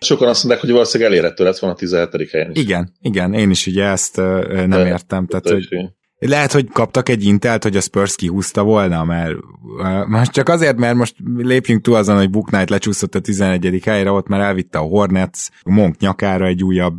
[0.00, 2.30] Sokan azt mondják, hogy valószínűleg elérhető lett van a 17.
[2.30, 2.62] helyen is.
[2.62, 5.26] Igen, igen, én is ugye ezt nem De, értem.
[5.26, 5.68] Tehát, hogy...
[6.18, 9.36] Lehet, hogy kaptak egy intelt, hogy a Spurs kihúzta volna, mert
[10.06, 13.80] most csak azért, mert most lépjünk túl azon, hogy Book Knight lecsúszott a 11.
[13.84, 16.98] helyre, ott már elvitte a Hornets, Monk nyakára egy újabb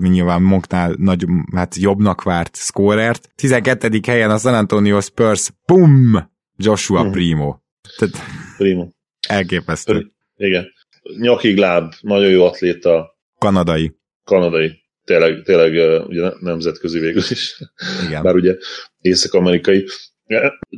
[0.00, 3.30] nyilván Monknál nagy, hát jobbnak várt scorert.
[3.34, 4.00] 12.
[4.06, 6.28] helyen a San Antonio Spurs, pum!
[6.56, 7.10] Joshua hmm.
[7.10, 7.56] Primo.
[7.96, 8.14] Tehát
[8.56, 8.88] Primo.
[9.28, 10.12] Elképesztő.
[10.36, 10.72] Igen.
[11.20, 13.18] Nyakig láb, nagyon jó atléta.
[13.38, 13.96] Kanadai.
[14.24, 14.79] Kanadai.
[15.10, 17.62] Tényleg, tényleg ugye nemzetközi végül is.
[18.06, 18.22] Igen.
[18.22, 18.56] Bár ugye
[19.00, 19.86] észak-amerikai.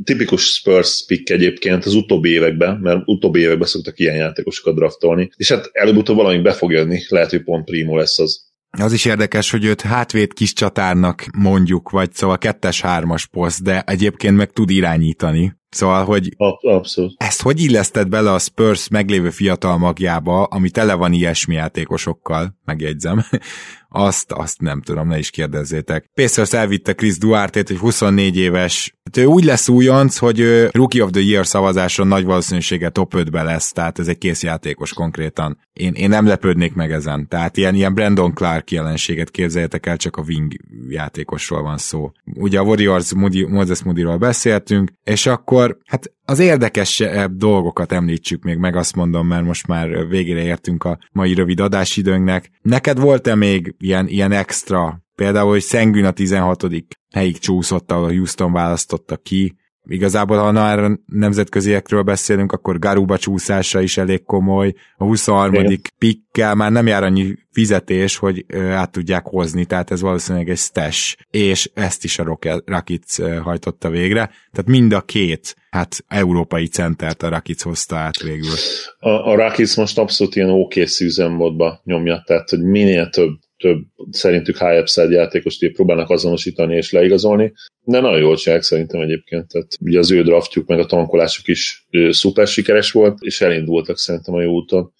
[0.04, 5.48] Tipikus Spurs pick egyébként az utóbbi években, mert utóbbi években szoktak ilyen játékosokat draftolni, és
[5.48, 8.50] hát előbb-utóbb valami be fog jönni, lehet, hogy pont Primo lesz az.
[8.70, 14.36] Az is érdekes, hogy őt hátvéd kis csatárnak mondjuk, vagy szóval kettes-hármas poszt, de egyébként
[14.36, 15.52] meg tud irányítani.
[15.72, 17.14] Szóval, hogy Abszolút.
[17.16, 23.24] ezt hogy illeszted bele a Spurs meglévő fiatal magjába, ami tele van ilyesmi játékosokkal, megjegyzem,
[23.92, 26.10] azt, azt nem tudom, ne is kérdezzétek.
[26.14, 31.04] Pacers elvitte Chris Duarte-t, egy 24 éves, hát ő úgy lesz újonc, hogy ő Rookie
[31.04, 35.58] of the Year szavazáson nagy valószínűséggel top 5-be lesz, tehát ez egy kész játékos konkrétan.
[35.72, 37.28] Én, én nem lepődnék meg ezen.
[37.28, 40.52] Tehát ilyen, ilyen Brandon Clark jelenséget képzeljetek el, csak a wing
[40.88, 42.12] játékosról van szó.
[42.34, 48.56] Ugye a Warriors Moody, Moses Moody-ról beszéltünk, és akkor hát az érdekesebb dolgokat említsük még
[48.56, 52.50] meg, azt mondom, mert most már végére értünk a mai rövid adásidőnknek.
[52.62, 56.66] Neked volt-e még ilyen, ilyen extra, például, hogy Szengün a 16.
[57.14, 59.54] helyig csúszott, ahol a Houston választotta ki,
[59.88, 64.74] Igazából, ha már nemzetköziekről beszélünk, akkor Garuba csúszása is elég komoly.
[64.96, 65.54] A 23.
[65.54, 65.80] Igen.
[65.98, 71.16] pikkel már nem jár annyi fizetés, hogy át tudják hozni, tehát ez valószínűleg egy stash,
[71.30, 74.30] és ezt is a Rakic hajtotta végre.
[74.52, 78.54] Tehát mind a két hát európai centert a Rakic hozta át végül.
[78.98, 83.32] A, a Rakic most abszolút ilyen OKC üzemmódba nyomja, tehát hogy minél több
[83.62, 87.52] több szerintük high upside játékost próbálnak azonosítani és leigazolni,
[87.84, 89.48] de nagyon jól csinálják szerintem egyébként.
[89.48, 94.34] Tehát ugye az ő draftjuk meg a tankolásuk is szuper sikeres volt, és elindultak szerintem
[94.34, 94.92] a jó úton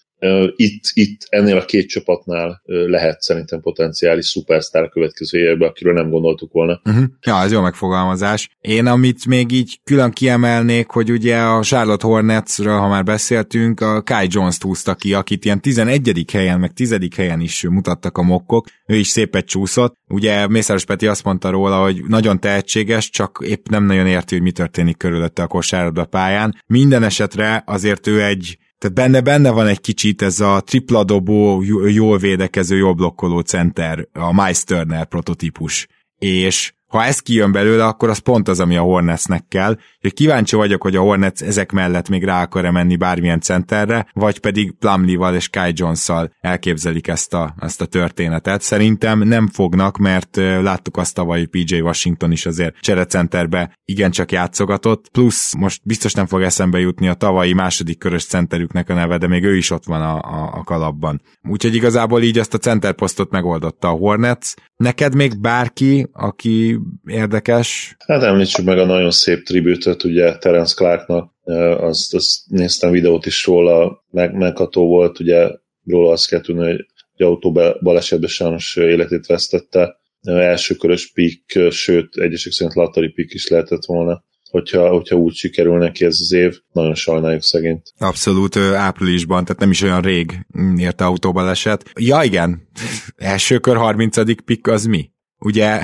[0.56, 6.10] itt, itt ennél a két csapatnál lehet szerintem potenciális szupersztár a következő évben, akiről nem
[6.10, 6.80] gondoltuk volna.
[6.84, 7.04] Uh-huh.
[7.20, 8.50] Ja, ez jó megfogalmazás.
[8.60, 14.02] Én amit még így külön kiemelnék, hogy ugye a Charlotte Hornetsről, ha már beszéltünk, a
[14.02, 16.24] Kai Jones-t húzta ki, akit ilyen 11.
[16.32, 16.98] helyen, meg 10.
[17.16, 19.94] helyen is mutattak a mokkok, ő is szépet csúszott.
[20.08, 24.44] Ugye Mészáros Peti azt mondta róla, hogy nagyon tehetséges, csak épp nem nagyon érti, hogy
[24.44, 26.62] mi történik körülötte a kosárlabda pályán.
[26.66, 31.62] Minden esetre azért ő egy tehát benne, benne van egy kicsit ez a tripla dobó,
[31.88, 35.86] jól védekező, jól blokkoló center, a Miles Turner prototípus.
[36.18, 39.70] És ha ez kijön belőle, akkor az pont az, ami a Hornetsnek kell.
[39.96, 44.38] Úgyhogy kíváncsi vagyok, hogy a Hornets ezek mellett még rá akar-e menni bármilyen centerre, vagy
[44.38, 48.62] pedig Plumlee-val és Kai Jones-szal elképzelik ezt a, ezt a történetet.
[48.62, 55.54] Szerintem nem fognak, mert láttuk azt tavaly, PJ Washington is azért cserecenterbe igencsak játszogatott, plusz
[55.54, 59.44] most biztos nem fog eszembe jutni a tavalyi második körös centerüknek a neve, de még
[59.44, 61.22] ő is ott van a, a, a kalapban.
[61.48, 64.54] Úgyhogy igazából így ezt a centerposztot megoldotta a Hornets.
[64.76, 67.96] Neked még bárki, aki érdekes.
[68.06, 71.32] Hát említsük meg a nagyon szép tribütöt, ugye Terence Clarknak,
[71.78, 75.50] azt, azt néztem videót is róla, meg, megható volt, ugye
[75.84, 82.16] róla azt kell tudni, hogy egy autó balesetben sajnos életét vesztette, első körös pik, sőt,
[82.16, 86.58] egyesek szerint lattari pik is lehetett volna hogyha, hogyha úgy sikerül neki ez az év,
[86.72, 87.92] nagyon sajnáljuk szegényt.
[87.98, 91.90] Abszolút áprilisban, tehát nem is olyan rég érte autóbaleset.
[92.00, 92.68] Ja igen,
[93.16, 94.44] első kör 30.
[94.44, 95.10] pik az mi?
[95.44, 95.80] Ugye,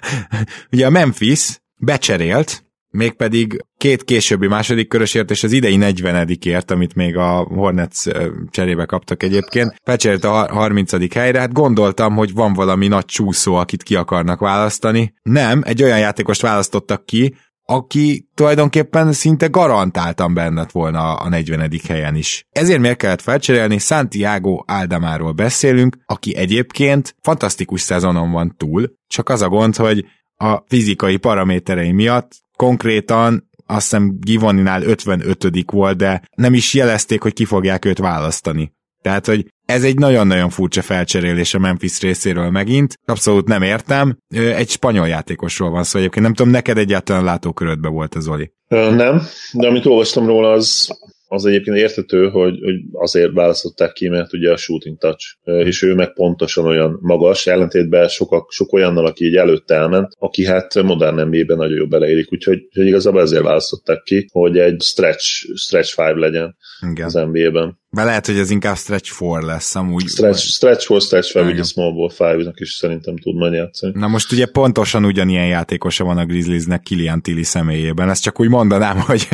[0.72, 6.94] ugye a Memphis becserélt, mégpedig két későbbi második körösért és az idei 40 ért, amit
[6.94, 8.02] még a Hornets
[8.50, 11.14] cserébe kaptak egyébként, becserélt a 30.
[11.14, 15.14] helyre, hát gondoltam, hogy van valami nagy csúszó, akit ki akarnak választani.
[15.22, 17.34] Nem, egy olyan játékost választottak ki,
[17.70, 21.70] aki tulajdonképpen szinte garantáltan bennett volna a 40.
[21.88, 22.46] helyen is.
[22.50, 23.78] Ezért miért kellett felcserélni?
[23.78, 30.04] Santiago Aldamáról beszélünk, aki egyébként fantasztikus szezonon van túl, csak az a gond, hogy
[30.36, 37.32] a fizikai paraméterei miatt konkrétan azt hiszem Givoninál 55 volt, de nem is jelezték, hogy
[37.32, 38.72] ki fogják őt választani.
[39.08, 42.94] Tehát, hogy ez egy nagyon-nagyon furcsa felcserélés a Memphis részéről megint.
[43.04, 44.18] Abszolút nem értem.
[44.34, 46.24] Egy spanyol játékosról van szó egyébként.
[46.24, 48.52] Nem tudom, neked egyáltalán látókörödbe volt az Oli.
[48.68, 50.88] Nem, de amit olvastam róla, az,
[51.28, 55.94] az egyébként értető, hogy, hogy azért választották ki, mert ugye a shooting touch, és ő
[55.94, 61.20] meg pontosan olyan magas, ellentétben sokak, sok olyannal, aki így előtte elment, aki hát modern
[61.20, 66.18] NBA-ben nagyon jó beleérik, úgyhogy, úgyhogy igazából ezért választották ki, hogy egy stretch, stretch five
[66.18, 66.56] legyen
[66.90, 67.06] Igen.
[67.06, 67.78] az NBA-ben.
[67.90, 70.06] Be lehet, hogy ez inkább stretch for lesz amúgy.
[70.06, 73.92] Stretch, stretch for, stretch for, ugye small ball five-nak is szerintem tud majd játszani.
[73.96, 78.10] Na most ugye pontosan ugyanilyen játékosa van a Grizzliesnek Kilian Tilly személyében.
[78.10, 79.28] Ezt csak úgy mondanám, hogy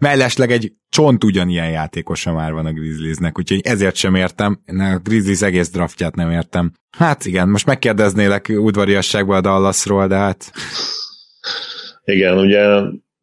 [0.00, 4.62] mellesleg egy csont ugyanilyen játékosa már van a Grizzliesnek, úgyhogy ezért sem értem.
[4.66, 6.72] A Grizzlies egész draftját nem értem.
[6.90, 10.52] Hát igen, most megkérdeznélek udvariasságban a Dallasról, de hát...
[12.04, 12.60] Igen, ugye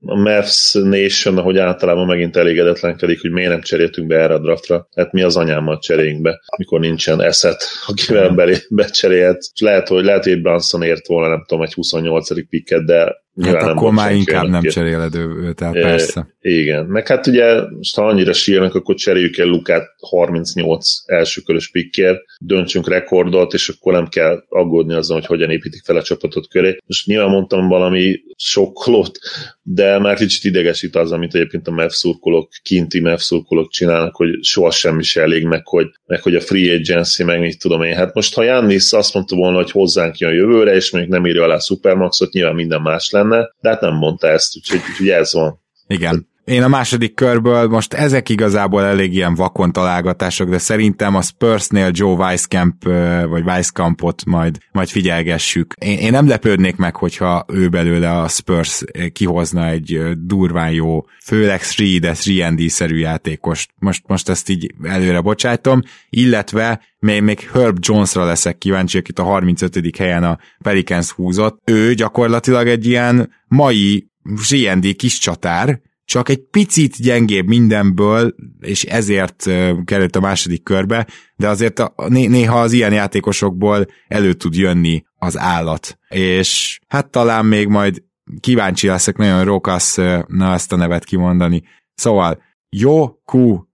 [0.05, 4.87] a Mavs Nation, ahogy általában megint elégedetlenkedik, hogy miért nem cseréltünk be erre a draftra.
[4.95, 9.37] Hát mi az anyámmal cseréljünk be, mikor nincsen eszet, akivel belé becserélhet.
[9.53, 12.49] És lehet, hogy lehet, hogy Branson ért volna, nem tudom, egy 28.
[12.49, 16.27] picket, de Hát nem akkor már inkább nem cseréled őt, tehát e, persze.
[16.41, 21.71] Igen, meg hát ugye, most ha annyira sírnak, akkor cseréljük el Lukát 38 első körös
[21.71, 26.47] pikkért, döntsünk rekordot, és akkor nem kell aggódni azon, hogy hogyan építik fel a csapatot
[26.47, 26.77] köré.
[26.85, 29.19] Most nyilván mondtam valami sokkolót,
[29.61, 34.43] de már kicsit idegesít az, amit egyébként a MEF szurkolók, kinti MEF szurkolók csinálnak, hogy
[34.43, 37.95] soha semmi se elég, meg hogy, meg hogy a free agency, meg mit tudom én.
[37.95, 41.43] Hát most ha Jannis azt mondta volna, hogy hozzánk jön jövőre, és még nem írja
[41.43, 45.33] alá a Supermaxot, nyilván minden más lenne, de hát nem mondta ezt, úgyhogy, úgyhogy ez
[45.33, 45.61] van.
[45.87, 46.28] Igen.
[46.49, 51.89] Én a második körből most ezek igazából elég ilyen vakon találgatások, de szerintem a Spursnél
[51.93, 52.83] Joe Weiskamp
[53.29, 55.73] vagy Weisskampot majd, majd figyelgessük.
[55.73, 58.83] Én, én nem lepődnék meg, hogyha ő belőle a Spurs
[59.13, 63.69] kihozna egy durván jó, főleg 3 de 3 szerű játékost.
[63.79, 69.23] Most, most ezt így előre bocsájtom, illetve még, még Herb Jonesra leszek kíváncsi, akit a
[69.23, 69.97] 35.
[69.97, 71.61] helyen a Pelicans húzott.
[71.65, 74.09] Ő gyakorlatilag egy ilyen mai
[74.49, 79.43] GND kis csatár, csak egy picit gyengébb mindenből, és ezért
[79.85, 85.37] került a második körbe, de azért a, néha az ilyen játékosokból elő tud jönni az
[85.37, 85.99] állat.
[86.07, 88.03] És hát talán még majd
[88.39, 89.95] kíváncsi leszek nagyon Rokas,
[90.27, 91.63] na ezt a nevet kimondani.
[91.93, 93.65] Szóval Jokubaitis.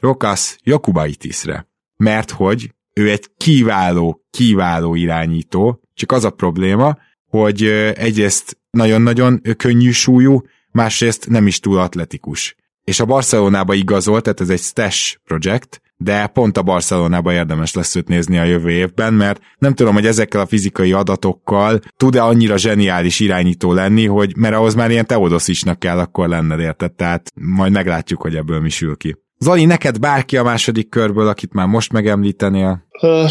[0.00, 1.68] Rokas Jokubaitisre.
[1.96, 6.98] Mert hogy ő egy kiváló, kiváló irányító, csak az a probléma,
[7.30, 7.64] hogy
[7.94, 10.42] egyrészt nagyon-nagyon könnyű súlyú,
[10.72, 12.56] másrészt nem is túl atletikus.
[12.84, 17.94] És a Barcelonába igazolt, tehát ez egy stash projekt, de pont a Barcelonába érdemes lesz
[17.94, 22.56] őt nézni a jövő évben, mert nem tudom, hogy ezekkel a fizikai adatokkal tud-e annyira
[22.56, 26.92] zseniális irányító lenni, hogy mert ahhoz már ilyen Teodosisnak kell akkor lenned, érted?
[26.92, 29.16] Tehát majd meglátjuk, hogy ebből mi sül ki.
[29.38, 32.86] Zoli, neked bárki a második körből, akit már most megemlítenél?
[33.02, 33.30] Uh,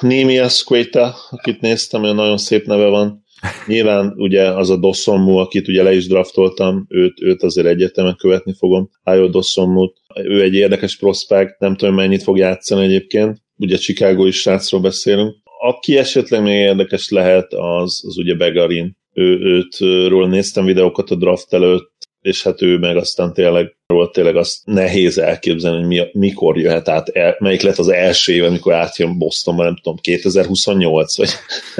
[0.00, 3.24] Némi Esqueta, akit néztem, olyan nagyon szép neve van.
[3.66, 8.54] Nyilván ugye az a Dossonmu, akit ugye le is draftoltam, őt, őt azért egyetemen követni
[8.58, 9.96] fogom, Ayo Dossonmut.
[10.14, 15.36] Ő egy érdekes prospekt, nem tudom mennyit fog játszani egyébként, ugye Chicago is srácról beszélünk.
[15.60, 18.96] Aki esetleg még érdekes lehet, az, az ugye Begarin.
[19.12, 19.78] Ő, őt,
[20.08, 21.92] ról néztem videókat a draft előtt,
[22.26, 26.88] és hát ő meg aztán tényleg volt tényleg azt nehéz elképzelni, hogy mi, mikor jöhet
[26.88, 31.30] át, el, melyik lett az első év, amikor átjön Bostonba, nem tudom, 2028, vagy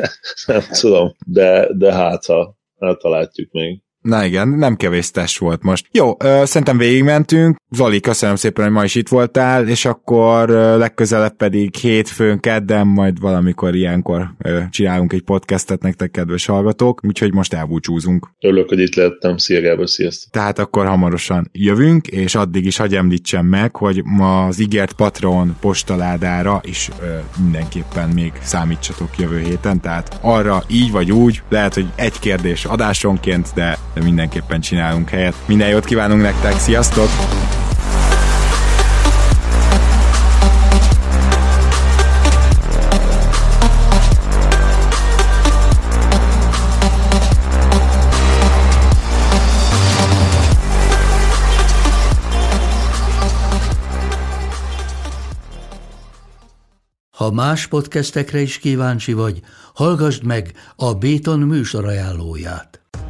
[0.47, 3.03] nem tudom, de, de hát ha, hát
[3.51, 3.81] még.
[4.07, 5.87] Na igen, nem kevés test volt most.
[5.91, 7.57] Jó, ö, szerintem végigmentünk.
[7.71, 12.87] Zoli, köszönöm szépen, hogy ma is itt voltál, és akkor ö, legközelebb pedig hétfőn, kedden,
[12.87, 18.31] majd valamikor ilyenkor ö, csinálunk egy podcastet nektek, kedves hallgatók, úgyhogy most elbúcsúzunk.
[18.41, 19.37] Örülök, hogy itt lettem.
[19.37, 20.33] Szia Gábor, sziasztok.
[20.33, 25.57] Tehát akkor hamarosan jövünk, és addig is hagyj említsem meg, hogy ma az ígért Patreon
[25.61, 27.07] postaládára is ö,
[27.43, 33.49] mindenképpen még számítsatok jövő héten, tehát arra így vagy úgy, lehet, hogy egy kérdés adásonként,
[33.55, 35.35] de de mindenképpen csinálunk helyet.
[35.47, 37.09] Minden jót kívánunk nektek, sziasztok!
[57.11, 59.41] Ha más podcastekre is kíváncsi vagy,
[59.75, 62.86] hallgassd meg a Béton műsor ajánlóját.